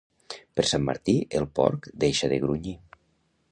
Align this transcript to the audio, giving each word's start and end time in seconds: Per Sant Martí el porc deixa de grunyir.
Per 0.59 0.63
Sant 0.69 0.83
Martí 0.87 1.15
el 1.41 1.45
porc 1.61 1.87
deixa 2.07 2.33
de 2.35 2.43
grunyir. 2.47 2.77